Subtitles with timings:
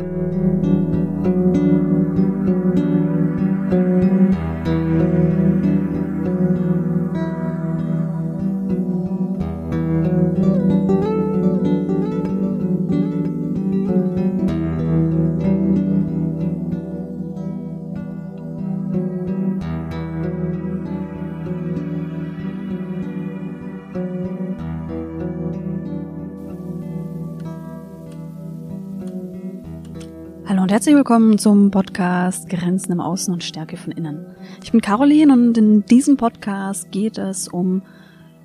[0.00, 0.69] Música
[30.80, 34.34] herzlich willkommen zum Podcast Grenzen im Außen und Stärke von Innen.
[34.62, 37.82] Ich bin Caroline und in diesem Podcast geht es um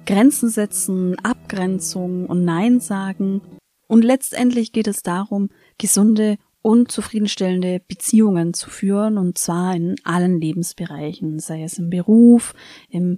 [0.05, 3.42] Grenzen setzen, Abgrenzung und Nein sagen.
[3.88, 5.48] Und letztendlich geht es darum,
[5.78, 12.54] gesunde und zufriedenstellende Beziehungen zu führen und zwar in allen Lebensbereichen, sei es im Beruf,
[12.90, 13.17] im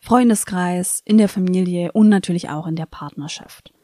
[0.00, 3.74] Freundeskreis, in der Familie und natürlich auch in der Partnerschaft.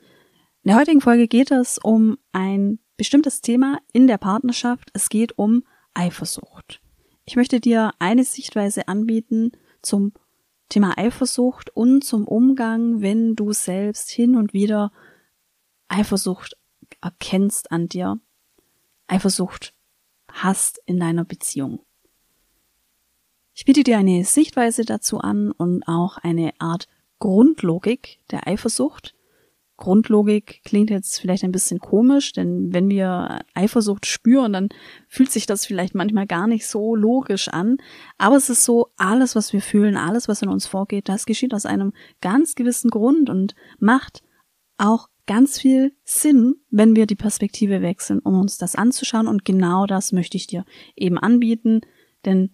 [0.63, 4.91] In der heutigen Folge geht es um ein bestimmtes Thema in der Partnerschaft.
[4.93, 6.81] Es geht um Eifersucht.
[7.25, 10.13] Ich möchte dir eine Sichtweise anbieten zum
[10.69, 14.93] Thema Eifersucht und zum Umgang, wenn du selbst hin und wieder
[15.89, 16.57] Eifersucht
[17.01, 18.19] erkennst an dir,
[19.07, 19.75] Eifersucht
[20.29, 21.81] hast in deiner Beziehung.
[23.55, 26.89] Ich biete dir eine Sichtweise dazu an und auch eine Art
[27.21, 29.15] Grundlogik der Eifersucht,
[29.77, 34.69] Grundlogik klingt jetzt vielleicht ein bisschen komisch, denn wenn wir Eifersucht spüren, dann
[35.09, 37.79] fühlt sich das vielleicht manchmal gar nicht so logisch an.
[38.17, 41.55] Aber es ist so, alles, was wir fühlen, alles, was in uns vorgeht, das geschieht
[41.55, 44.23] aus einem ganz gewissen Grund und macht
[44.79, 49.27] auch ganz viel Sinn, wenn wir die Perspektive wechseln, um uns das anzuschauen.
[49.27, 51.81] Und genau das möchte ich dir eben anbieten,
[52.25, 52.51] denn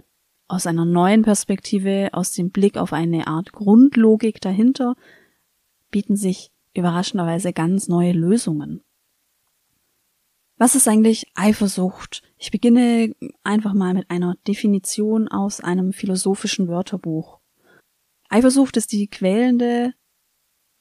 [0.48, 4.96] aus einer neuen Perspektive, aus dem Blick auf eine Art Grundlogik dahinter,
[5.90, 8.82] bieten sich überraschenderweise ganz neue Lösungen.
[10.56, 12.22] Was ist eigentlich Eifersucht?
[12.36, 17.40] Ich beginne einfach mal mit einer Definition aus einem philosophischen Wörterbuch.
[18.28, 19.94] Eifersucht ist die quälende,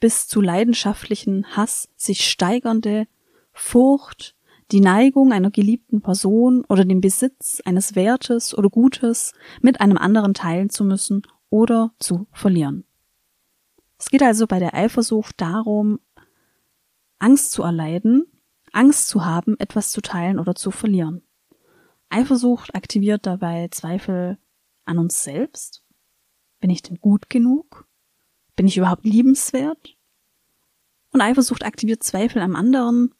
[0.01, 3.07] bis zu leidenschaftlichen Hass sich steigernde
[3.53, 4.35] Furcht,
[4.71, 10.33] die Neigung einer geliebten Person oder den Besitz eines Wertes oder Gutes mit einem anderen
[10.33, 12.83] teilen zu müssen oder zu verlieren.
[13.99, 15.99] Es geht also bei der Eifersucht darum,
[17.19, 18.25] Angst zu erleiden,
[18.71, 21.21] Angst zu haben, etwas zu teilen oder zu verlieren.
[22.07, 24.39] Eifersucht aktiviert dabei Zweifel
[24.85, 25.83] an uns selbst.
[26.61, 27.87] Bin ich denn gut genug?
[28.55, 29.97] Bin ich überhaupt liebenswert?
[31.11, 33.13] Und Eifersucht aktiviert Zweifel am anderen.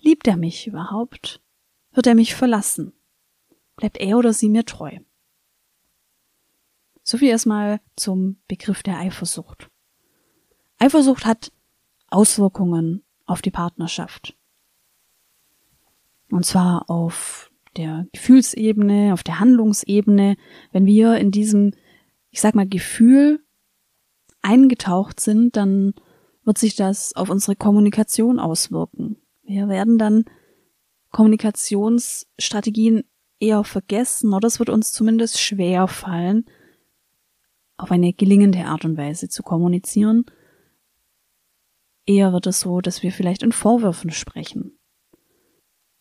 [0.00, 1.42] Liebt er mich überhaupt?
[1.92, 2.92] Wird er mich verlassen?
[3.76, 4.98] Bleibt er oder sie mir treu?
[7.02, 9.70] So viel erstmal zum Begriff der Eifersucht.
[10.84, 11.50] Eifersucht hat
[12.10, 14.36] Auswirkungen auf die Partnerschaft.
[16.30, 20.36] Und zwar auf der Gefühlsebene, auf der Handlungsebene,
[20.72, 21.72] wenn wir in diesem,
[22.30, 23.42] ich sag mal, Gefühl
[24.42, 25.94] eingetaucht sind, dann
[26.44, 29.16] wird sich das auf unsere Kommunikation auswirken.
[29.42, 30.26] Wir werden dann
[31.12, 33.04] Kommunikationsstrategien
[33.40, 36.44] eher vergessen oder es wird uns zumindest schwer fallen,
[37.78, 40.26] auf eine gelingende Art und Weise zu kommunizieren
[42.06, 44.78] Eher wird es so, dass wir vielleicht in Vorwürfen sprechen.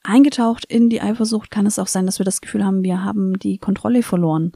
[0.03, 3.39] Eingetaucht in die Eifersucht kann es auch sein, dass wir das Gefühl haben, wir haben
[3.39, 4.51] die Kontrolle verloren.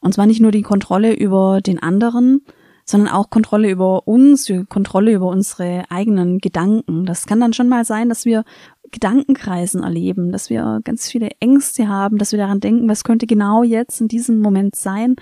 [0.00, 2.44] Und zwar nicht nur die Kontrolle über den anderen,
[2.84, 7.06] sondern auch Kontrolle über uns, Kontrolle über unsere eigenen Gedanken.
[7.06, 8.44] Das kann dann schon mal sein, dass wir
[8.90, 13.62] Gedankenkreisen erleben, dass wir ganz viele Ängste haben, dass wir daran denken, was könnte genau
[13.62, 15.16] jetzt in diesem Moment sein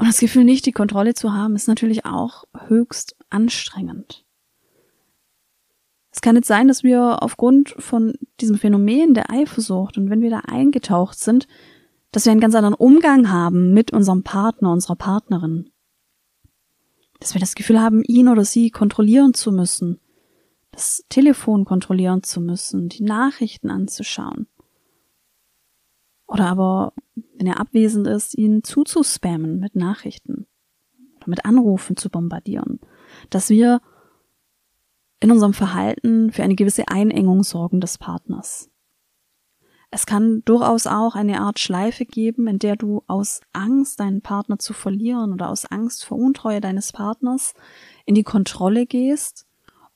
[0.00, 4.24] und das Gefühl, nicht die Kontrolle zu haben, ist natürlich auch höchst anstrengend.
[6.10, 10.30] Es kann jetzt sein, dass wir aufgrund von diesem Phänomen der Eifersucht und wenn wir
[10.30, 11.46] da eingetaucht sind,
[12.12, 15.68] dass wir einen ganz anderen Umgang haben mit unserem Partner, unserer Partnerin.
[17.20, 20.00] Dass wir das Gefühl haben, ihn oder sie kontrollieren zu müssen,
[20.70, 24.46] das Telefon kontrollieren zu müssen, die Nachrichten anzuschauen.
[26.26, 26.94] Oder aber,
[27.36, 30.46] wenn er abwesend ist, ihn zuzuspammen mit Nachrichten
[31.30, 32.80] mit Anrufen zu bombardieren.
[33.30, 33.80] Dass wir
[35.20, 38.70] in unserem Verhalten für eine gewisse Einengung sorgen des Partners.
[39.90, 44.58] Es kann durchaus auch eine Art Schleife geben, in der du aus Angst, deinen Partner
[44.58, 47.54] zu verlieren oder aus Angst vor Untreue deines Partners
[48.06, 49.46] in die Kontrolle gehst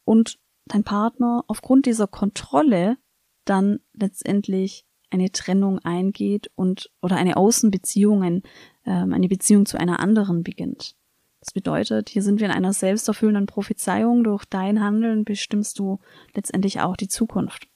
[0.05, 2.99] und dein Partner aufgrund dieser Kontrolle
[3.45, 4.85] dann letztendlich
[5.15, 8.43] eine Trennung eingeht und oder eine Außenbeziehung, ein,
[8.85, 10.95] ähm, eine Beziehung zu einer anderen beginnt.
[11.41, 14.25] Das bedeutet, hier sind wir in einer selbsterfüllenden Prophezeiung.
[14.25, 16.01] Durch dein Handeln bestimmst du
[16.35, 17.69] letztendlich auch die Zukunft.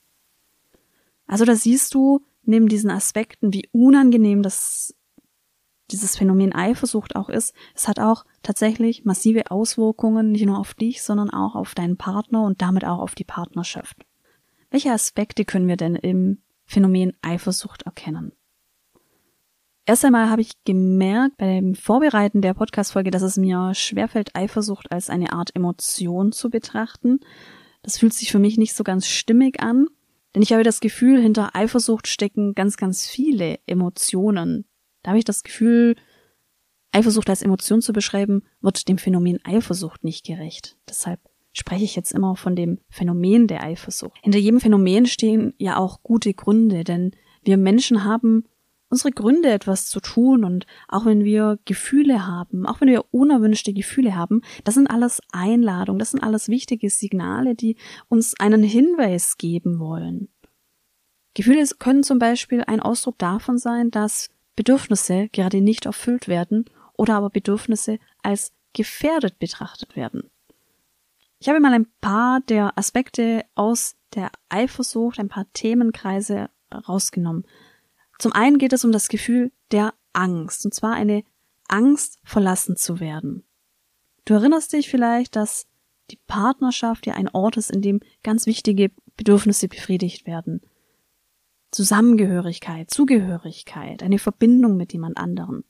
[1.26, 4.94] Also da siehst du neben diesen Aspekten, wie unangenehm das
[5.91, 11.02] dieses Phänomen Eifersucht auch ist, es hat auch tatsächlich massive Auswirkungen nicht nur auf dich,
[11.02, 13.96] sondern auch auf deinen Partner und damit auch auf die Partnerschaft.
[14.70, 18.32] Welche Aspekte können wir denn im Phänomen Eifersucht erkennen?
[19.87, 25.09] Erst einmal habe ich gemerkt beim Vorbereiten der Podcast-Folge, dass es mir schwerfällt, Eifersucht als
[25.09, 27.20] eine Art Emotion zu betrachten.
[27.82, 29.87] Das fühlt sich für mich nicht so ganz stimmig an,
[30.35, 34.67] denn ich habe das Gefühl, hinter Eifersucht stecken ganz, ganz viele Emotionen.
[35.03, 35.97] Da habe ich das Gefühl,
[36.93, 40.76] Eifersucht als Emotion zu beschreiben, wird dem Phänomen Eifersucht nicht gerecht.
[40.87, 41.20] Deshalb
[41.52, 44.18] spreche ich jetzt immer von dem Phänomen der Eifersucht.
[44.22, 47.12] Hinter jedem Phänomen stehen ja auch gute Gründe, denn
[47.42, 48.44] wir Menschen haben
[48.90, 50.44] unsere Gründe, etwas zu tun.
[50.44, 55.20] Und auch wenn wir Gefühle haben, auch wenn wir unerwünschte Gefühle haben, das sind alles
[55.32, 57.76] Einladungen, das sind alles wichtige Signale, die
[58.08, 60.28] uns einen Hinweis geben wollen.
[61.34, 66.64] Gefühle können zum Beispiel ein Ausdruck davon sein, dass Bedürfnisse gerade nicht erfüllt werden
[66.96, 70.30] oder aber Bedürfnisse als gefährdet betrachtet werden.
[71.40, 77.44] Ich habe mal ein paar der Aspekte aus der Eifersucht, ein paar Themenkreise rausgenommen.
[78.19, 81.23] Zum einen geht es um das Gefühl der Angst, und zwar eine
[81.69, 83.44] Angst, verlassen zu werden.
[84.25, 85.67] Du erinnerst dich vielleicht, dass
[86.11, 90.62] die Partnerschaft ja ein Ort ist, in dem ganz wichtige Bedürfnisse befriedigt werden.
[91.70, 95.64] Zusammengehörigkeit, Zugehörigkeit, eine Verbindung mit jemand anderen.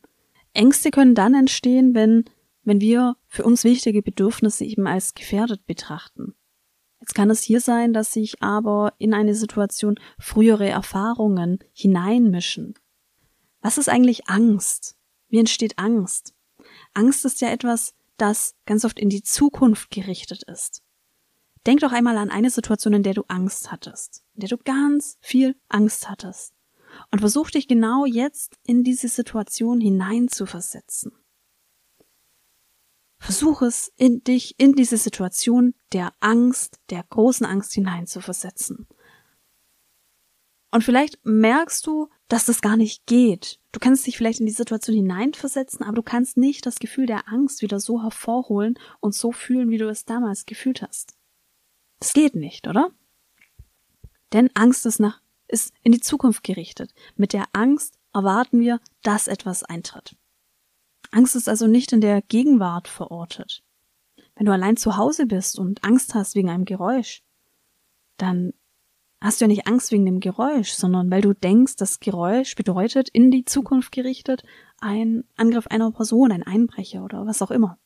[0.54, 2.24] Ängste können dann entstehen, wenn,
[2.64, 6.34] wenn wir für uns wichtige Bedürfnisse eben als gefährdet betrachten.
[7.00, 12.74] Jetzt kann es hier sein, dass sich aber in eine Situation frühere Erfahrungen hineinmischen.
[13.60, 14.96] Was ist eigentlich Angst?
[15.28, 16.34] Wie entsteht Angst?
[16.94, 20.82] Angst ist ja etwas, das ganz oft in die Zukunft gerichtet ist.
[21.66, 25.18] Denk doch einmal an eine Situation, in der du Angst hattest, in der du ganz
[25.20, 26.54] viel Angst hattest.
[27.10, 31.12] Und versuch dich genau jetzt in diese Situation hineinzuversetzen.
[33.18, 38.86] Versuch es, in dich, in diese Situation der Angst, der großen Angst hineinzuversetzen.
[40.70, 43.58] Und vielleicht merkst du, dass das gar nicht geht.
[43.72, 47.28] Du kannst dich vielleicht in die Situation hineinversetzen, aber du kannst nicht das Gefühl der
[47.28, 51.14] Angst wieder so hervorholen und so fühlen, wie du es damals gefühlt hast.
[52.00, 52.90] Das geht nicht, oder?
[54.34, 56.92] Denn Angst ist nach, ist in die Zukunft gerichtet.
[57.16, 60.16] Mit der Angst erwarten wir, dass etwas eintritt.
[61.10, 63.62] Angst ist also nicht in der Gegenwart verortet.
[64.34, 67.22] Wenn du allein zu Hause bist und Angst hast wegen einem Geräusch,
[68.18, 68.52] dann
[69.20, 73.08] hast du ja nicht Angst wegen dem Geräusch, sondern weil du denkst, das Geräusch bedeutet
[73.08, 74.44] in die Zukunft gerichtet
[74.80, 77.78] ein Angriff einer Person, ein Einbrecher oder was auch immer.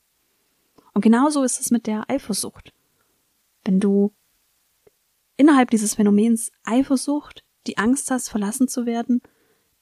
[0.93, 2.75] Und genauso ist es mit der Eifersucht.
[3.65, 4.13] Wenn du
[5.37, 9.23] innerhalb dieses Phänomens Eifersucht die Angst hast, verlassen zu werden,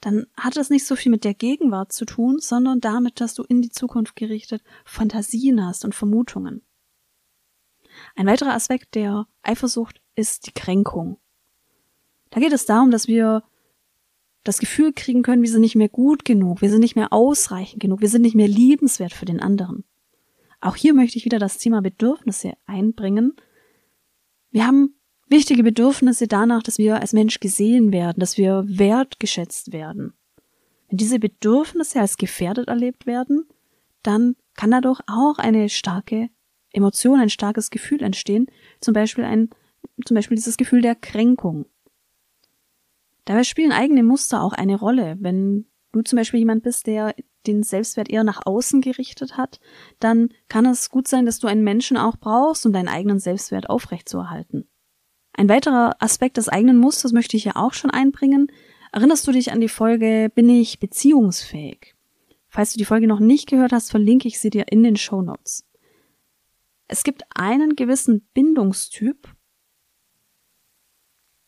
[0.00, 3.42] dann hat das nicht so viel mit der Gegenwart zu tun, sondern damit, dass du
[3.42, 6.62] in die Zukunft gerichtet Fantasien hast und Vermutungen.
[8.16, 11.18] Ein weiterer Aspekt der Eifersucht ist die Kränkung.
[12.30, 13.42] Da geht es darum, dass wir
[14.44, 17.80] das Gefühl kriegen können, wir sind nicht mehr gut genug, wir sind nicht mehr ausreichend
[17.80, 19.84] genug, wir sind nicht mehr liebenswert für den anderen.
[20.60, 23.34] Auch hier möchte ich wieder das Thema Bedürfnisse einbringen.
[24.50, 24.94] Wir haben
[25.30, 30.12] wichtige Bedürfnisse danach, dass wir als Mensch gesehen werden, dass wir wertgeschätzt werden.
[30.88, 33.46] Wenn diese Bedürfnisse als gefährdet erlebt werden,
[34.02, 36.28] dann kann dadurch auch eine starke
[36.72, 38.46] Emotion, ein starkes Gefühl entstehen,
[38.80, 39.50] zum Beispiel ein,
[40.04, 41.66] zum Beispiel dieses Gefühl der Kränkung.
[43.24, 45.16] Dabei spielen eigene Muster auch eine Rolle.
[45.20, 47.14] Wenn du zum Beispiel jemand bist, der
[47.46, 49.60] den Selbstwert eher nach außen gerichtet hat,
[49.98, 53.70] dann kann es gut sein, dass du einen Menschen auch brauchst, um deinen eigenen Selbstwert
[53.70, 54.69] aufrechtzuerhalten.
[55.32, 58.50] Ein weiterer Aspekt des eigenen Musters möchte ich ja auch schon einbringen.
[58.92, 61.94] Erinnerst du dich an die Folge Bin ich beziehungsfähig?
[62.48, 65.22] Falls du die Folge noch nicht gehört hast, verlinke ich sie dir in den Show
[65.22, 65.64] Notes.
[66.88, 69.32] Es gibt einen gewissen Bindungstyp,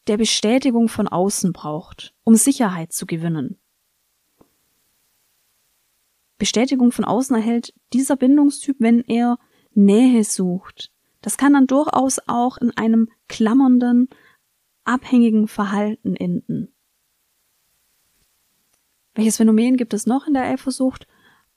[0.06, 3.58] der Bestätigung von außen braucht, um Sicherheit zu gewinnen.
[6.38, 9.38] Bestätigung von außen erhält dieser Bindungstyp, wenn er
[9.74, 14.08] Nähe sucht, das kann dann durchaus auch in einem klammernden,
[14.84, 16.68] abhängigen Verhalten enden.
[19.14, 21.06] Welches Phänomen gibt es noch in der Eifersucht?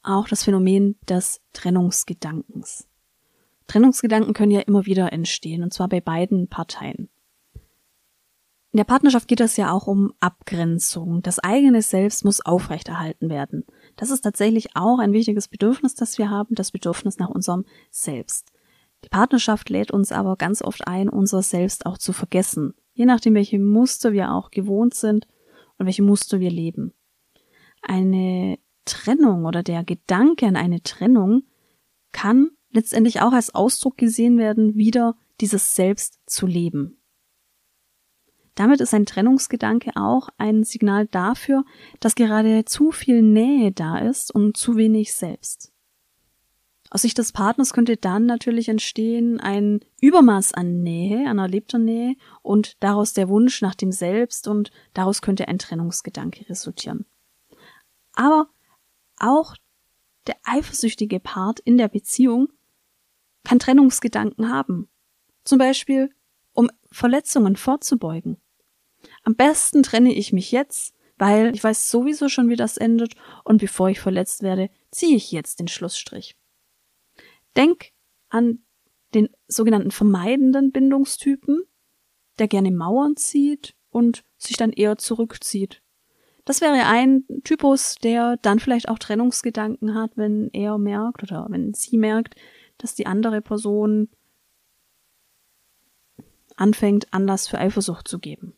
[0.01, 2.87] Auch das Phänomen des Trennungsgedankens.
[3.67, 7.09] Trennungsgedanken können ja immer wieder entstehen, und zwar bei beiden Parteien.
[8.71, 11.21] In der Partnerschaft geht es ja auch um Abgrenzung.
[11.21, 13.65] Das eigene Selbst muss aufrechterhalten werden.
[13.95, 18.51] das ist tatsächlich auch ein wichtiges Bedürfnis, das wir haben, das Bedürfnis nach unserem Selbst.
[19.05, 23.35] Die Partnerschaft lädt uns aber ganz oft ein, unser Selbst auch zu vergessen, je nachdem,
[23.35, 25.27] welche Muster wir auch gewohnt sind
[25.77, 26.91] und welche Muster wir leben.
[27.83, 31.43] Eine Trennung oder der Gedanke an eine Trennung
[32.13, 36.97] kann letztendlich auch als Ausdruck gesehen werden, wieder dieses Selbst zu leben.
[38.55, 41.63] Damit ist ein Trennungsgedanke auch ein Signal dafür,
[41.99, 45.74] dass gerade zu viel Nähe da ist und zu wenig Selbst.
[46.91, 52.15] Aus Sicht des Partners könnte dann natürlich entstehen ein Übermaß an Nähe, an erlebter Nähe
[52.41, 57.05] und daraus der Wunsch nach dem Selbst und daraus könnte ein Trennungsgedanke resultieren.
[58.13, 58.47] Aber
[59.17, 59.55] auch
[60.27, 62.49] der eifersüchtige Part in der Beziehung
[63.43, 64.87] kann Trennungsgedanken haben.
[65.43, 66.11] Zum Beispiel,
[66.53, 68.37] um Verletzungen vorzubeugen.
[69.23, 73.59] Am besten trenne ich mich jetzt, weil ich weiß sowieso schon, wie das endet und
[73.59, 76.35] bevor ich verletzt werde, ziehe ich jetzt den Schlussstrich.
[77.55, 77.91] Denk
[78.29, 78.59] an
[79.13, 81.63] den sogenannten vermeidenden Bindungstypen,
[82.39, 85.81] der gerne Mauern zieht und sich dann eher zurückzieht.
[86.43, 91.73] Das wäre ein Typus, der dann vielleicht auch Trennungsgedanken hat, wenn er merkt oder wenn
[91.73, 92.35] sie merkt,
[92.77, 94.09] dass die andere Person
[96.55, 98.53] anfängt, Anlass für Eifersucht zu geben.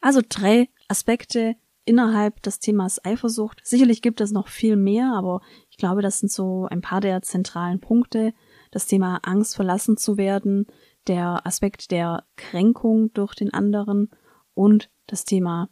[0.00, 3.60] Also drei Aspekte innerhalb des Themas Eifersucht.
[3.64, 5.40] Sicherlich gibt es noch viel mehr, aber
[5.74, 8.32] ich glaube, das sind so ein paar der zentralen Punkte.
[8.70, 10.68] Das Thema Angst verlassen zu werden,
[11.08, 14.08] der Aspekt der Kränkung durch den anderen
[14.54, 15.68] und das Thema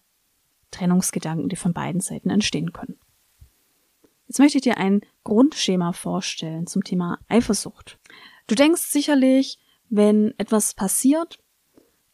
[0.72, 2.98] Trennungsgedanken, die von beiden Seiten entstehen können.
[4.26, 8.00] Jetzt möchte ich dir ein Grundschema vorstellen zum Thema Eifersucht.
[8.48, 11.38] Du denkst sicherlich, wenn etwas passiert,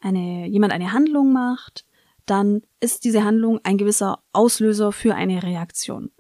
[0.01, 1.87] eine, jemand eine Handlung macht,
[2.27, 6.11] dann ist diese Handlung ein gewisser Auslöser für eine Reaktion.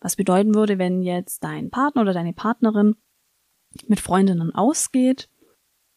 [0.00, 2.96] Was bedeuten würde, wenn jetzt dein Partner oder deine Partnerin
[3.86, 5.28] mit Freundinnen ausgeht,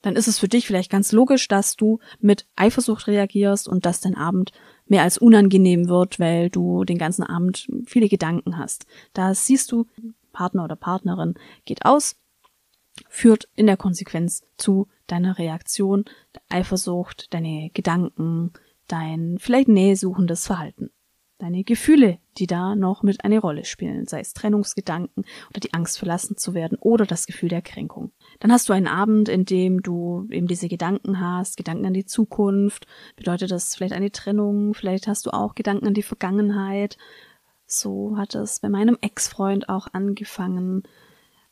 [0.01, 3.99] dann ist es für dich vielleicht ganz logisch, dass du mit Eifersucht reagierst und dass
[3.99, 4.51] dein Abend
[4.85, 8.85] mehr als unangenehm wird, weil du den ganzen Abend viele Gedanken hast.
[9.13, 9.87] Da siehst du,
[10.31, 11.33] Partner oder Partnerin
[11.65, 12.15] geht aus,
[13.09, 16.05] führt in der Konsequenz zu deiner Reaktion,
[16.49, 18.53] Eifersucht, deine Gedanken,
[18.87, 20.91] dein vielleicht nähesuchendes Verhalten.
[21.39, 25.97] Deine Gefühle, die da noch mit eine Rolle spielen, sei es Trennungsgedanken oder die Angst
[25.97, 28.11] verlassen zu werden oder das Gefühl der Kränkung.
[28.41, 32.03] Dann hast du einen Abend, in dem du eben diese Gedanken hast, Gedanken an die
[32.03, 32.87] Zukunft.
[33.15, 34.73] Bedeutet das vielleicht eine Trennung?
[34.73, 36.97] Vielleicht hast du auch Gedanken an die Vergangenheit.
[37.65, 40.83] So hat es bei meinem Ex-Freund auch angefangen.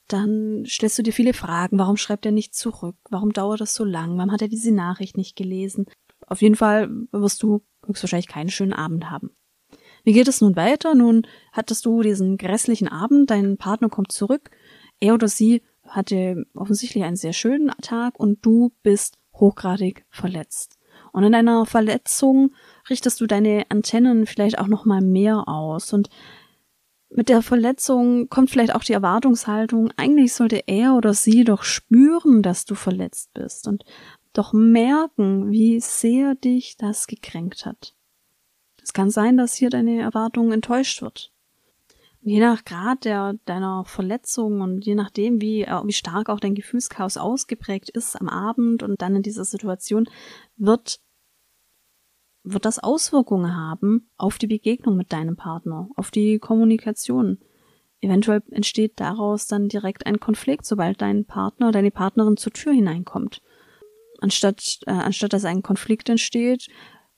[0.09, 1.79] Dann stellst du dir viele Fragen.
[1.79, 2.97] Warum schreibt er nicht zurück?
[3.09, 4.17] Warum dauert das so lang?
[4.17, 5.85] Warum hat er diese Nachricht nicht gelesen?
[6.25, 9.36] Auf jeden Fall wirst du höchstwahrscheinlich keinen schönen Abend haben.
[10.07, 10.95] Wie geht es nun weiter?
[10.95, 14.51] Nun hattest du diesen grässlichen Abend, dein Partner kommt zurück,
[15.01, 20.79] er oder sie hatte offensichtlich einen sehr schönen Tag und du bist hochgradig verletzt.
[21.11, 22.53] Und in deiner Verletzung
[22.89, 26.07] richtest du deine Antennen vielleicht auch noch mal mehr aus und
[27.09, 32.41] mit der Verletzung kommt vielleicht auch die Erwartungshaltung, eigentlich sollte er oder sie doch spüren,
[32.41, 33.83] dass du verletzt bist und
[34.31, 37.96] doch merken, wie sehr dich das gekränkt hat.
[38.87, 41.33] Es kann sein, dass hier deine Erwartung enttäuscht wird.
[42.23, 46.39] Und je nach Grad der, deiner Verletzung und je nachdem, wie, äh, wie stark auch
[46.39, 50.07] dein Gefühlschaos ausgeprägt ist am Abend und dann in dieser Situation,
[50.55, 51.01] wird,
[52.43, 57.39] wird das Auswirkungen haben auf die Begegnung mit deinem Partner, auf die Kommunikation.
[57.99, 63.41] Eventuell entsteht daraus dann direkt ein Konflikt, sobald dein Partner, deine Partnerin zur Tür hineinkommt
[64.19, 66.67] anstatt, äh, anstatt dass ein Konflikt entsteht,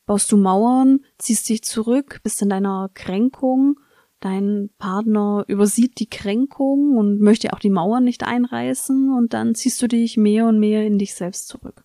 [0.09, 3.79] baust du Mauern, ziehst dich zurück, bist in deiner Kränkung,
[4.19, 9.79] dein Partner übersieht die Kränkung und möchte auch die Mauern nicht einreißen und dann ziehst
[9.83, 11.83] du dich mehr und mehr in dich selbst zurück.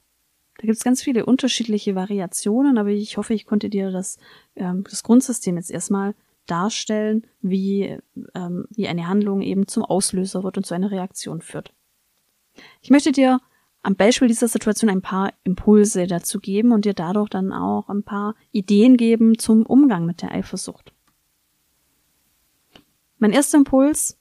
[0.56, 4.16] Da gibt es ganz viele unterschiedliche Variationen, aber ich hoffe, ich konnte dir das,
[4.56, 6.14] ähm, das Grundsystem jetzt erstmal
[6.46, 7.98] darstellen, wie,
[8.34, 11.74] ähm, wie eine Handlung eben zum Auslöser wird und zu einer Reaktion führt.
[12.80, 13.40] Ich möchte dir
[13.84, 18.02] am Beispiel dieser Situation ein paar Impulse dazu geben und dir dadurch dann auch ein
[18.02, 20.94] paar Ideen geben zum Umgang mit der Eifersucht.
[23.18, 24.18] Mein erster Impuls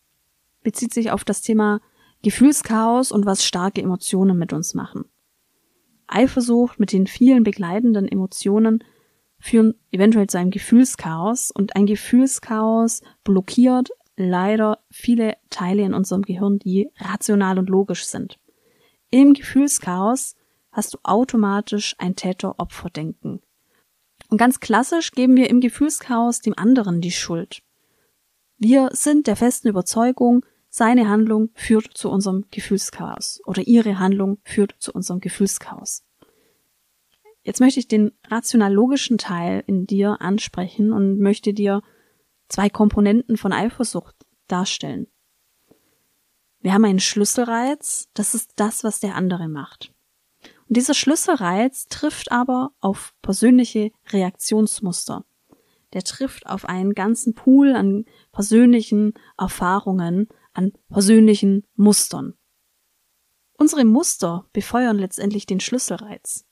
[0.64, 1.80] bezieht sich auf das Thema
[2.24, 5.06] Gefühlschaos und was starke Emotionen mit uns machen.
[6.08, 8.84] Eifersucht mit den vielen begleitenden Emotionen
[9.40, 16.60] führen eventuell zu einem Gefühlschaos und ein Gefühlschaos blockiert leider viele Teile in unserem Gehirn,
[16.60, 18.40] die rational und logisch sind.
[19.14, 20.36] Im Gefühlschaos
[20.72, 23.44] hast du automatisch ein Täter-Opfer-Denken.
[24.30, 27.62] Und ganz klassisch geben wir im Gefühlschaos dem anderen die Schuld.
[28.58, 34.74] Wir sind der festen Überzeugung, seine Handlung führt zu unserem Gefühlschaos oder ihre Handlung führt
[34.80, 36.04] zu unserem Gefühlschaos.
[37.44, 41.84] Jetzt möchte ich den rational-logischen Teil in dir ansprechen und möchte dir
[42.50, 44.16] zwei Komponenten von Eifersucht
[44.48, 45.06] darstellen.
[46.64, 49.94] Wir haben einen Schlüsselreiz, das ist das, was der andere macht.
[50.70, 55.26] Und dieser Schlüsselreiz trifft aber auf persönliche Reaktionsmuster.
[55.92, 62.34] Der trifft auf einen ganzen Pool an persönlichen Erfahrungen, an persönlichen Mustern.
[63.58, 66.46] Unsere Muster befeuern letztendlich den Schlüsselreiz.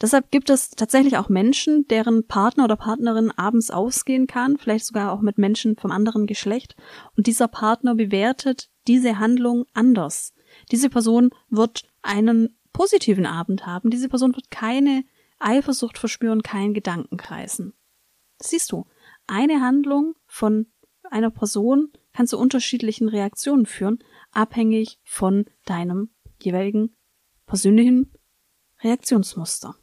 [0.00, 5.12] Deshalb gibt es tatsächlich auch Menschen, deren Partner oder Partnerin abends ausgehen kann, vielleicht sogar
[5.12, 6.74] auch mit Menschen vom anderen Geschlecht,
[7.16, 10.34] und dieser Partner bewertet diese Handlung anders.
[10.70, 15.04] Diese Person wird einen positiven Abend haben, diese Person wird keine
[15.38, 17.74] Eifersucht verspüren, keinen Gedankenkreisen.
[18.38, 18.86] Das siehst du,
[19.26, 20.66] eine Handlung von
[21.10, 26.10] einer Person kann zu unterschiedlichen Reaktionen führen, abhängig von deinem
[26.42, 26.96] jeweiligen
[27.46, 28.12] persönlichen
[28.82, 29.76] Reaktionsmuster.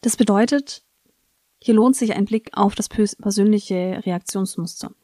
[0.00, 0.84] Das bedeutet,
[1.58, 4.94] hier lohnt sich ein Blick auf das persönliche Reaktionsmuster.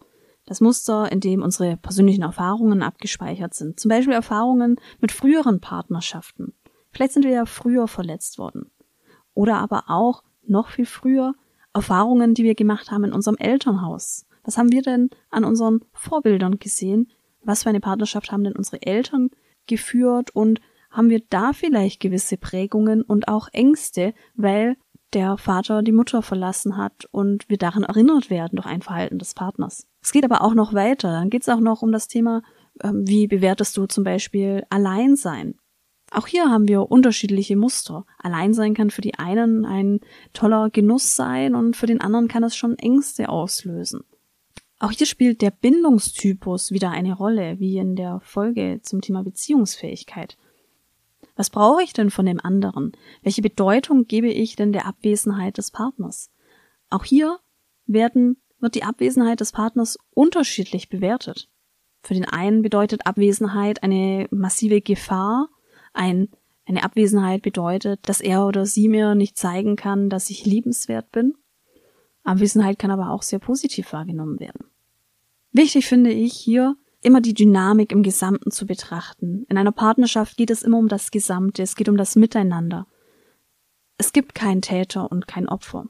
[0.52, 3.80] Das Muster, in dem unsere persönlichen Erfahrungen abgespeichert sind.
[3.80, 6.52] Zum Beispiel Erfahrungen mit früheren Partnerschaften.
[6.90, 8.71] Vielleicht sind wir ja früher verletzt worden.
[9.32, 11.32] Oder aber auch noch viel früher
[11.73, 14.26] Erfahrungen, die wir gemacht haben in unserem Elternhaus.
[14.44, 17.11] Was haben wir denn an unseren Vorbildern gesehen?
[17.42, 19.30] Was für eine Partnerschaft haben denn unsere Eltern
[19.66, 24.76] geführt und haben wir da vielleicht gewisse Prägungen und auch Ängste, weil
[25.14, 29.35] der Vater die Mutter verlassen hat und wir daran erinnert werden durch ein Verhalten des
[29.35, 29.87] Partners.
[30.02, 31.11] Es geht aber auch noch weiter.
[31.11, 32.42] Dann geht es auch noch um das Thema,
[32.83, 35.54] ähm, wie bewertest du zum Beispiel Alleinsein?
[36.11, 38.04] Auch hier haben wir unterschiedliche Muster.
[38.19, 40.00] Alleinsein kann für die einen ein
[40.35, 44.04] toller Genuss sein und für den anderen kann es schon Ängste auslösen.
[44.78, 50.37] Auch hier spielt der Bindungstypus wieder eine Rolle, wie in der Folge zum Thema Beziehungsfähigkeit.
[51.35, 52.93] Was brauche ich denn von dem anderen?
[53.23, 56.31] Welche Bedeutung gebe ich denn der Abwesenheit des Partners?
[56.91, 57.39] Auch hier
[57.87, 61.49] werden, wird die Abwesenheit des Partners unterschiedlich bewertet.
[62.02, 65.49] Für den einen bedeutet Abwesenheit eine massive Gefahr,
[65.93, 66.28] ein,
[66.67, 71.35] eine Abwesenheit bedeutet, dass er oder sie mir nicht zeigen kann, dass ich liebenswert bin.
[72.25, 74.67] Abwesenheit kann aber auch sehr positiv wahrgenommen werden.
[75.52, 79.45] Wichtig finde ich hier, immer die Dynamik im Gesamten zu betrachten.
[79.49, 82.86] In einer Partnerschaft geht es immer um das Gesamte, es geht um das Miteinander.
[83.99, 85.86] Es gibt keinen Täter und kein Opfer.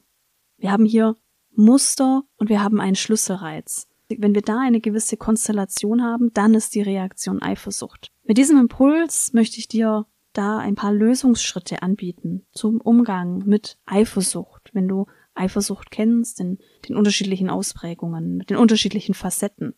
[0.59, 1.17] Wir haben hier
[1.55, 3.89] Muster und wir haben einen Schlüsselreiz.
[4.09, 8.13] Wenn wir da eine gewisse Konstellation haben, dann ist die Reaktion Eifersucht.
[8.25, 14.71] Mit diesem Impuls möchte ich dir da ein paar Lösungsschritte anbieten zum Umgang mit Eifersucht.
[14.73, 19.75] Wenn du Eifersucht kennst, in den unterschiedlichen Ausprägungen, mit den unterschiedlichen Facetten.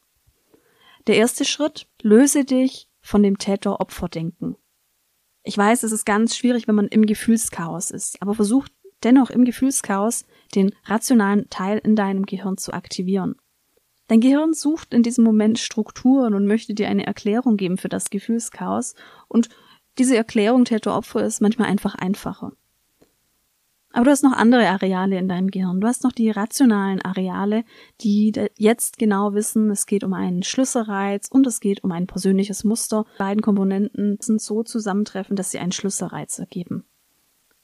[1.07, 4.57] Der erste Schritt, löse dich von dem Täter-Opfer-Denken.
[5.43, 8.67] Ich weiß, es ist ganz schwierig, wenn man im Gefühlschaos ist, aber versuch
[9.03, 13.37] dennoch im Gefühlschaos den rationalen Teil in deinem Gehirn zu aktivieren.
[14.09, 18.09] Dein Gehirn sucht in diesem Moment Strukturen und möchte dir eine Erklärung geben für das
[18.09, 18.95] Gefühlschaos
[19.29, 19.51] und
[19.99, 22.53] diese Erklärung Täter-Opfer ist manchmal einfach einfacher.
[23.95, 25.81] Aber du hast noch andere Areale in deinem Gehirn.
[25.81, 27.65] Du hast noch die rationalen Areale,
[28.01, 32.65] die jetzt genau wissen, es geht um einen Schlüsselreiz und es geht um ein persönliches
[32.65, 33.07] Muster.
[33.19, 36.85] Beiden Komponenten sind so zusammentreffen, dass sie einen Schlüsselreiz ergeben.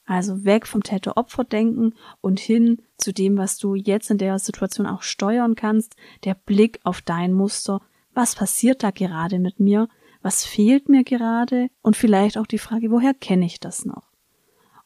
[0.06, 5.02] Also weg vom Täter-Opfer-Denken und hin zu dem, was du jetzt in der Situation auch
[5.02, 7.80] steuern kannst, der Blick auf dein Muster.
[8.14, 9.88] Was passiert da gerade mit mir?
[10.22, 11.70] Was fehlt mir gerade?
[11.82, 14.12] Und vielleicht auch die Frage, woher kenne ich das noch?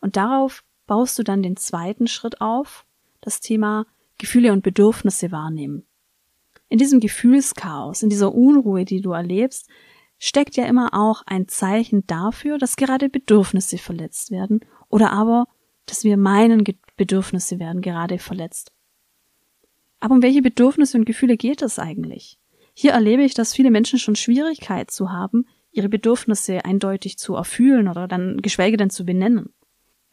[0.00, 2.84] Und darauf baust du dann den zweiten Schritt auf,
[3.20, 3.86] das Thema
[4.18, 5.84] Gefühle und Bedürfnisse wahrnehmen.
[6.68, 9.68] In diesem Gefühlschaos, in dieser Unruhe, die du erlebst,
[10.18, 15.46] steckt ja immer auch ein Zeichen dafür, dass gerade Bedürfnisse verletzt werden oder aber,
[15.86, 16.64] dass wir meinen,
[16.96, 18.72] Bedürfnisse werden gerade verletzt.
[20.00, 22.38] Aber um welche Bedürfnisse und Gefühle geht es eigentlich?
[22.74, 27.88] Hier erlebe ich, dass viele Menschen schon Schwierigkeit zu haben, ihre Bedürfnisse eindeutig zu erfühlen
[27.88, 29.52] oder dann geschweige denn zu benennen.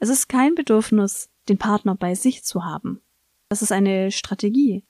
[0.02, 3.02] Es ist kein Bedürfnis, den Partner bei sich zu haben.
[3.50, 4.84] Das ist eine Strategie.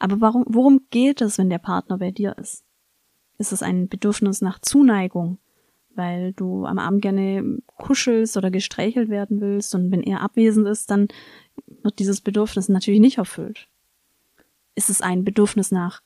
[0.00, 2.64] Aber warum, worum geht es, wenn der Partner bei dir ist?
[3.38, 5.38] Ist es ein Bedürfnis nach Zuneigung,
[5.94, 10.90] weil du am Abend gerne kuschelst oder gestreichelt werden willst und wenn er abwesend ist,
[10.90, 11.06] dann
[11.82, 13.68] wird dieses Bedürfnis natürlich nicht erfüllt.
[14.74, 16.02] Ist es ein Bedürfnis nach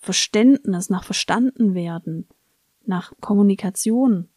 [0.00, 2.26] Verständnis, nach verstanden werden,
[2.84, 4.28] nach Kommunikation?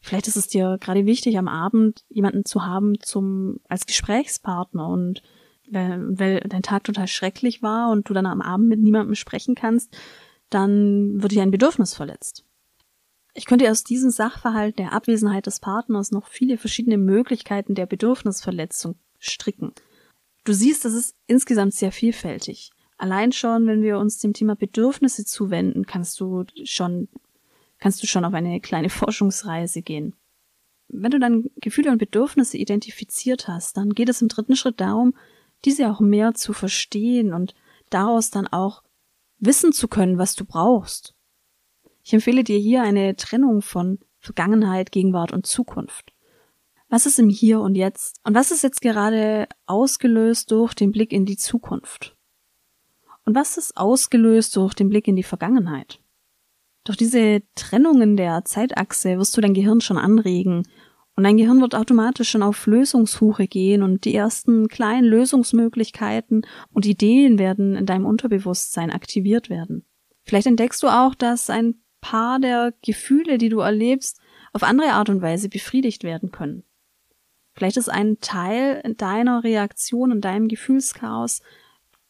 [0.00, 5.22] Vielleicht ist es dir gerade wichtig, am Abend jemanden zu haben zum, als Gesprächspartner und
[5.70, 9.54] weil, weil dein Tag total schrecklich war und du dann am Abend mit niemandem sprechen
[9.54, 9.96] kannst,
[10.48, 12.44] dann wird dir ein Bedürfnis verletzt.
[13.34, 18.96] Ich könnte aus diesem Sachverhalt der Abwesenheit des Partners noch viele verschiedene Möglichkeiten der Bedürfnisverletzung
[19.18, 19.72] stricken.
[20.44, 22.70] Du siehst, das ist insgesamt sehr vielfältig.
[22.96, 27.08] Allein schon, wenn wir uns dem Thema Bedürfnisse zuwenden, kannst du schon,
[27.80, 30.14] kannst du schon auf eine kleine Forschungsreise gehen.
[30.88, 35.14] Wenn du dann Gefühle und Bedürfnisse identifiziert hast, dann geht es im dritten Schritt darum,
[35.64, 37.54] diese auch mehr zu verstehen und
[37.90, 38.82] daraus dann auch
[39.38, 41.14] wissen zu können, was du brauchst.
[42.02, 46.12] Ich empfehle dir hier eine Trennung von Vergangenheit, Gegenwart und Zukunft.
[46.88, 48.20] Was ist im Hier und Jetzt?
[48.24, 52.16] Und was ist jetzt gerade ausgelöst durch den Blick in die Zukunft?
[53.24, 56.00] Und was ist ausgelöst durch den Blick in die Vergangenheit?
[56.84, 60.66] Durch diese Trennungen der Zeitachse wirst du dein Gehirn schon anregen
[61.16, 66.86] und dein Gehirn wird automatisch schon auf Lösungssuche gehen und die ersten kleinen Lösungsmöglichkeiten und
[66.86, 69.84] Ideen werden in deinem Unterbewusstsein aktiviert werden.
[70.24, 74.18] Vielleicht entdeckst du auch, dass ein paar der Gefühle, die du erlebst,
[74.52, 76.64] auf andere Art und Weise befriedigt werden können.
[77.54, 81.42] Vielleicht ist ein Teil deiner Reaktion und deinem Gefühlschaos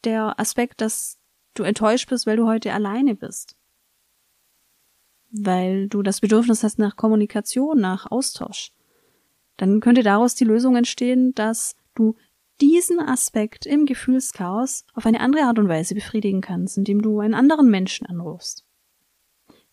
[0.05, 1.19] der Aspekt, dass
[1.55, 3.57] du enttäuscht bist, weil du heute alleine bist.
[5.31, 8.73] Weil du das Bedürfnis hast nach Kommunikation, nach Austausch
[9.61, 12.15] dann könnte daraus die Lösung entstehen, dass du
[12.59, 17.35] diesen Aspekt im Gefühlschaos auf eine andere Art und Weise befriedigen kannst, indem du einen
[17.35, 18.65] anderen Menschen anrufst.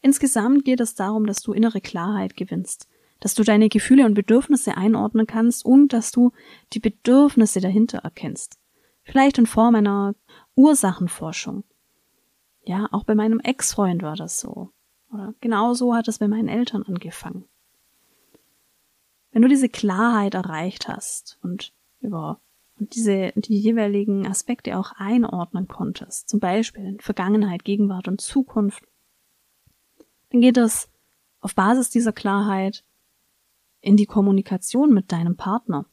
[0.02, 2.86] Insgesamt geht es darum, dass du innere Klarheit gewinnst,
[3.20, 6.32] dass du deine Gefühle und Bedürfnisse einordnen kannst und dass du
[6.74, 8.58] die Bedürfnisse dahinter erkennst.
[9.04, 10.14] Vielleicht in Form einer
[10.54, 11.64] Ursachenforschung.
[12.62, 14.68] Ja, auch bei meinem Ex-Freund war das so.
[15.12, 17.44] Oder genau so hat es bei meinen Eltern angefangen.
[19.30, 22.40] Wenn du diese Klarheit erreicht hast und über
[22.78, 28.84] und diese die jeweiligen Aspekte auch einordnen konntest, zum Beispiel in Vergangenheit, Gegenwart und Zukunft,
[30.30, 30.88] dann geht es
[31.40, 32.84] auf Basis dieser Klarheit
[33.80, 35.86] in die Kommunikation mit deinem Partner.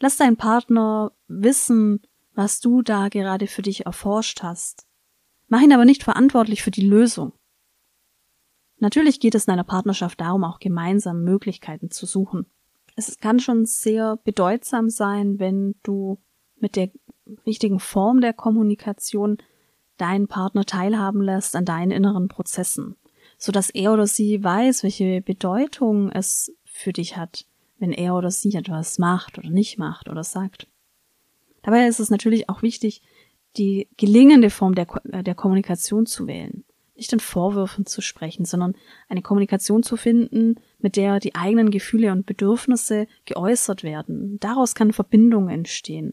[0.00, 2.02] Lass deinen Partner wissen,
[2.34, 4.86] was du da gerade für dich erforscht hast.
[5.48, 7.32] Mach ihn aber nicht verantwortlich für die Lösung.
[8.78, 12.46] Natürlich geht es in einer Partnerschaft darum, auch gemeinsam Möglichkeiten zu suchen.
[12.96, 16.18] Es kann schon sehr bedeutsam sein, wenn du
[16.56, 16.90] mit der
[17.46, 19.38] richtigen Form der Kommunikation
[19.96, 22.96] deinen Partner teilhaben lässt an deinen inneren Prozessen,
[23.38, 27.46] so dass er oder sie weiß, welche Bedeutung es für dich hat,
[27.78, 30.68] wenn er oder sie etwas macht oder nicht macht oder sagt.
[31.62, 33.02] Dabei ist es natürlich auch wichtig,
[33.56, 36.64] die gelingende Form der, der Kommunikation zu wählen
[36.96, 38.76] nicht in Vorwürfen zu sprechen, sondern
[39.08, 44.38] eine Kommunikation zu finden, mit der die eigenen Gefühle und Bedürfnisse geäußert werden.
[44.40, 46.12] Daraus kann Verbindung entstehen.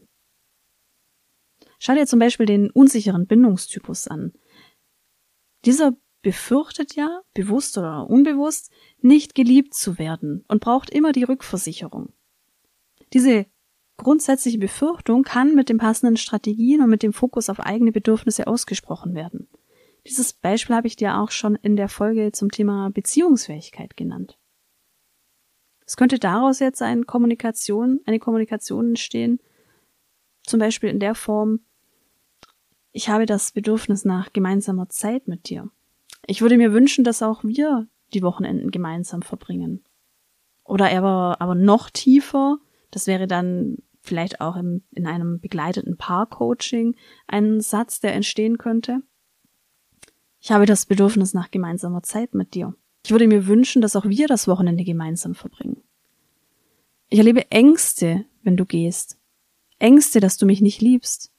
[1.78, 4.32] Schau dir zum Beispiel den unsicheren Bindungstypus an.
[5.64, 12.12] Dieser befürchtet ja, bewusst oder unbewusst, nicht geliebt zu werden und braucht immer die Rückversicherung.
[13.12, 13.46] Diese
[13.96, 19.14] grundsätzliche Befürchtung kann mit den passenden Strategien und mit dem Fokus auf eigene Bedürfnisse ausgesprochen
[19.14, 19.48] werden.
[20.06, 24.38] Dieses Beispiel habe ich dir auch schon in der Folge zum Thema Beziehungsfähigkeit genannt.
[25.86, 29.40] Es könnte daraus jetzt eine Kommunikation, eine Kommunikation entstehen,
[30.44, 31.60] zum Beispiel in der Form,
[32.92, 35.70] ich habe das Bedürfnis nach gemeinsamer Zeit mit dir.
[36.26, 39.84] Ich würde mir wünschen, dass auch wir die Wochenenden gemeinsam verbringen.
[40.64, 42.58] Oder aber, aber noch tiefer,
[42.90, 49.02] das wäre dann vielleicht auch im, in einem begleiteten Paar-Coaching ein Satz, der entstehen könnte.
[50.44, 52.74] Ich habe das Bedürfnis nach gemeinsamer Zeit mit dir.
[53.04, 55.80] Ich würde mir wünschen, dass auch wir das Wochenende gemeinsam verbringen.
[57.08, 59.18] Ich erlebe Ängste, wenn du gehst.
[59.78, 61.30] Ängste, dass du mich nicht liebst.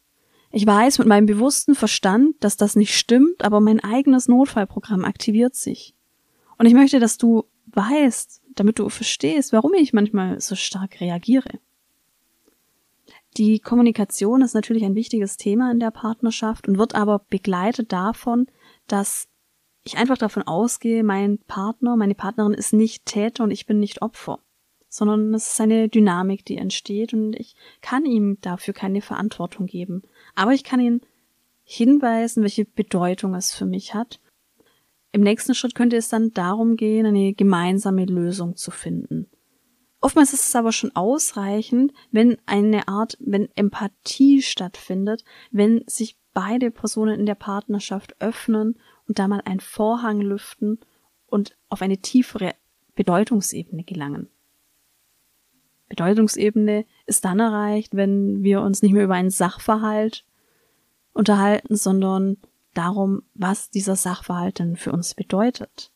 [0.52, 5.56] Ich weiß mit meinem bewussten Verstand, dass das nicht stimmt, aber mein eigenes Notfallprogramm aktiviert
[5.56, 5.96] sich.
[6.58, 11.60] Und ich möchte, dass du weißt, damit du verstehst, warum ich manchmal so stark reagiere.
[13.36, 18.48] Die Kommunikation ist natürlich ein wichtiges Thema in der Partnerschaft und wird aber begleitet davon,
[18.88, 19.28] dass
[19.84, 24.02] ich einfach davon ausgehe, mein Partner, meine Partnerin ist nicht Täter und ich bin nicht
[24.02, 24.40] Opfer,
[24.88, 30.04] sondern es ist eine Dynamik, die entsteht und ich kann ihm dafür keine Verantwortung geben.
[30.36, 31.02] Aber ich kann ihn
[31.64, 34.20] hinweisen, welche Bedeutung es für mich hat.
[35.12, 39.28] Im nächsten Schritt könnte es dann darum gehen, eine gemeinsame Lösung zu finden.
[40.04, 46.72] Oftmals ist es aber schon ausreichend, wenn eine Art, wenn Empathie stattfindet, wenn sich beide
[46.72, 50.78] Personen in der Partnerschaft öffnen und da mal einen Vorhang lüften
[51.26, 52.54] und auf eine tiefere
[52.96, 54.28] Bedeutungsebene gelangen.
[55.88, 60.26] Bedeutungsebene ist dann erreicht, wenn wir uns nicht mehr über einen Sachverhalt
[61.14, 62.36] unterhalten, sondern
[62.74, 65.94] darum, was dieser Sachverhalt denn für uns bedeutet.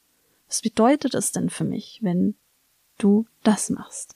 [0.48, 2.36] Was bedeutet es denn für mich, wenn
[2.98, 4.16] du das machst?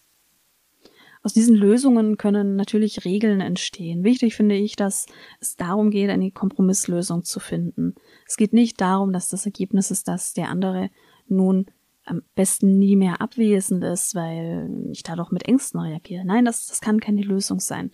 [1.24, 4.04] Aus diesen Lösungen können natürlich Regeln entstehen.
[4.04, 5.06] Wichtig finde ich, dass
[5.40, 7.94] es darum geht, eine Kompromisslösung zu finden.
[8.26, 10.90] Es geht nicht darum, dass das Ergebnis ist, dass der andere
[11.28, 11.68] nun
[12.06, 16.26] am besten nie mehr abwesend ist, weil ich da doch mit Ängsten reagiere.
[16.26, 17.92] Nein, das, das kann keine Lösung sein.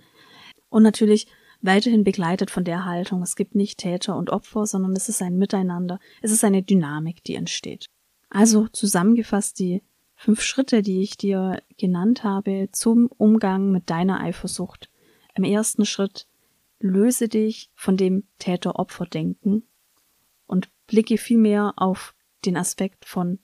[0.69, 1.28] Und natürlich
[1.62, 5.38] weiterhin begleitet von der Haltung, es gibt nicht Täter und Opfer, sondern es ist ein
[5.38, 7.88] Miteinander, es ist eine Dynamik, die entsteht.
[8.30, 9.84] Also zusammengefasst die
[10.17, 14.89] fünf Schritte, die ich dir genannt habe zum Umgang mit deiner Eifersucht.
[15.36, 16.27] Im ersten Schritt
[16.80, 19.63] löse dich von dem Täter-Opfer-Denken
[20.47, 23.39] und blicke vielmehr auf den Aspekt von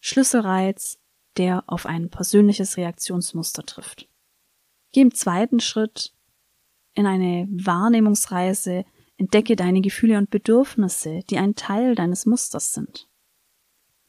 [0.00, 0.98] Schlüsselreiz,
[1.36, 4.08] der auf ein persönliches Reaktionsmuster trifft.
[4.92, 6.14] Geh im zweiten Schritt
[6.94, 8.84] in eine Wahrnehmungsreise,
[9.16, 13.08] entdecke deine Gefühle und Bedürfnisse, die ein Teil deines Musters sind.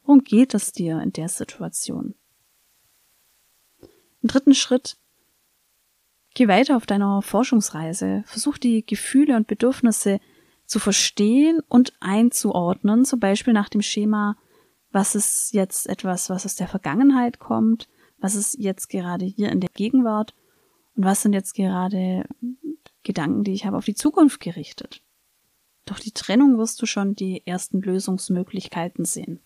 [0.06, 2.14] Worum geht es dir in der Situation?
[4.22, 4.98] Im dritten Schritt
[6.34, 10.20] geh weiter auf deiner Forschungsreise, versuch die Gefühle und Bedürfnisse
[10.64, 14.36] zu verstehen und einzuordnen, zum Beispiel nach dem Schema,
[14.92, 17.88] was ist jetzt etwas, was aus der Vergangenheit kommt,
[18.18, 20.36] was ist jetzt gerade hier in der Gegenwart
[20.94, 22.28] und was sind jetzt gerade
[23.02, 25.02] Gedanken, die ich habe auf die Zukunft gerichtet.
[25.84, 29.40] Durch die Trennung wirst du schon die ersten Lösungsmöglichkeiten sehen.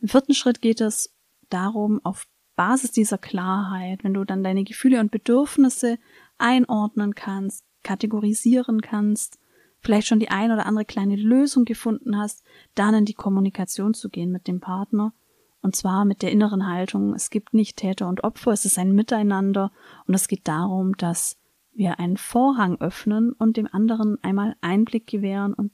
[0.00, 1.14] Im vierten Schritt geht es
[1.48, 5.98] darum, auf Basis dieser Klarheit, wenn du dann deine Gefühle und Bedürfnisse
[6.38, 9.38] einordnen kannst, kategorisieren kannst,
[9.80, 12.42] vielleicht schon die ein oder andere kleine Lösung gefunden hast,
[12.74, 15.12] dann in die Kommunikation zu gehen mit dem Partner.
[15.60, 18.92] Und zwar mit der inneren Haltung, es gibt nicht Täter und Opfer, es ist ein
[18.92, 19.72] Miteinander
[20.06, 21.38] und es geht darum, dass
[21.72, 25.72] wir einen Vorhang öffnen und dem anderen einmal Einblick gewähren und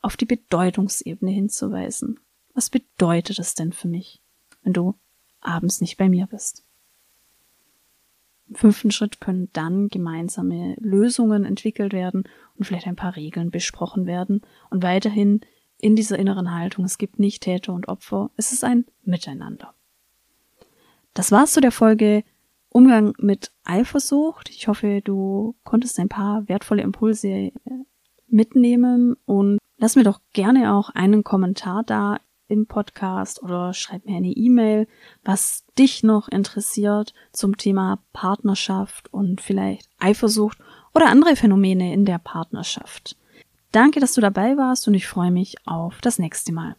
[0.00, 2.18] auf die Bedeutungsebene hinzuweisen.
[2.58, 4.20] Was bedeutet es denn für mich,
[4.64, 4.96] wenn du
[5.40, 6.64] abends nicht bei mir bist?
[8.48, 12.24] Im fünften Schritt können dann gemeinsame Lösungen entwickelt werden
[12.56, 14.40] und vielleicht ein paar Regeln besprochen werden
[14.70, 15.42] und weiterhin
[15.78, 19.72] in dieser inneren Haltung, es gibt nicht Täter und Opfer, es ist ein Miteinander.
[21.14, 22.24] Das war's zu der Folge
[22.70, 24.50] Umgang mit Eifersucht.
[24.50, 27.52] Ich hoffe, du konntest ein paar wertvolle Impulse
[28.26, 34.16] mitnehmen und lass mir doch gerne auch einen Kommentar da im Podcast oder schreib mir
[34.16, 34.88] eine E-Mail,
[35.24, 40.58] was dich noch interessiert zum Thema Partnerschaft und vielleicht Eifersucht
[40.94, 43.16] oder andere Phänomene in der Partnerschaft.
[43.70, 46.76] Danke, dass du dabei warst und ich freue mich auf das nächste Mal.